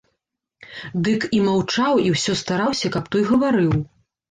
[1.07, 3.71] Дык і маўчаў і ўсё стараўся, каб той гаварыў.